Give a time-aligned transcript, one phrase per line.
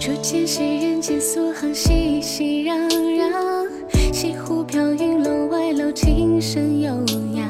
[0.00, 3.68] 初见时人间苏杭，熙熙攘攘，
[4.14, 6.90] 西湖飘云楼外楼，琴声悠
[7.34, 7.46] 扬。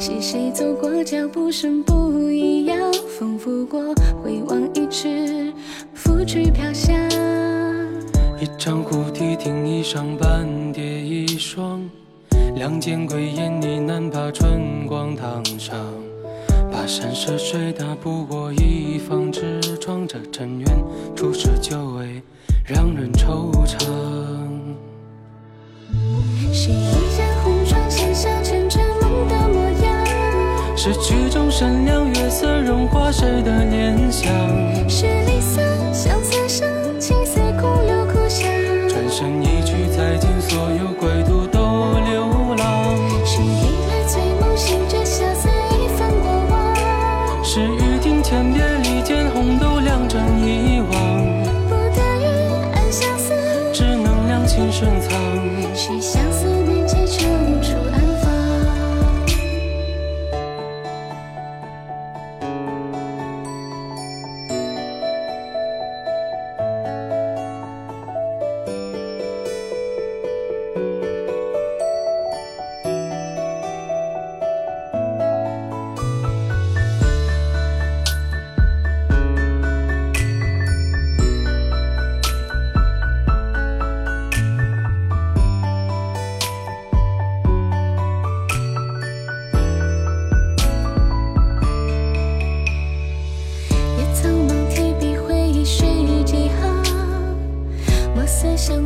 [0.00, 2.78] 是谁走过脚步声不一样？
[3.18, 5.52] 风拂过，回望一池，
[5.92, 6.96] 拂去飘香。
[8.40, 11.86] 一张胡笛听衣裳，半蝶一双。
[12.54, 15.76] 两间归雁你难，把春光烫伤。
[16.88, 20.66] 跋山涉水打不过一方，只闯这尘缘，
[21.14, 22.22] 初识久违，
[22.64, 23.84] 让人惆怅。
[26.50, 30.06] 谁一见红窗，写下前尘梦的模样。
[30.74, 34.32] 是曲终声凉，月色融化谁的念想？
[34.88, 35.37] 是离
[48.18, 50.90] 雨停天边，离间红豆两枕一望。
[51.68, 52.24] 不得已，
[52.74, 53.32] 暗相思。
[53.72, 55.12] 只能两情深藏。
[55.74, 56.46] 是相思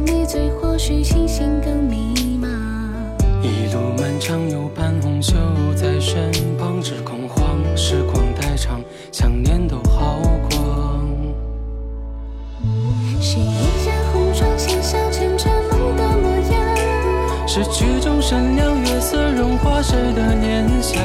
[0.04, 2.48] 你最或许清醒更迷茫。
[3.42, 5.34] 一路漫长，有半红袖
[5.74, 7.58] 在身旁，只恐慌。
[7.76, 8.80] 时光太长，
[9.10, 10.18] 想念都耗
[10.48, 11.06] 光。
[13.20, 13.44] 是一
[13.82, 17.46] 身红妆，像笑城春梦的模样。
[17.46, 21.02] 是曲终山凉，月色融化谁的念想。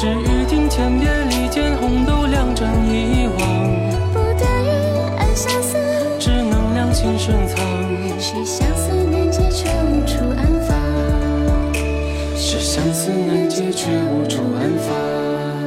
[0.00, 3.38] 是欲停，天边离间，红豆两盏遗忘。
[4.12, 5.76] 不得已暗相思，
[6.20, 7.58] 只能两心深藏。
[8.16, 11.74] 是相思难解，却无处安放。
[12.36, 15.57] 是相思难解，却无处安放。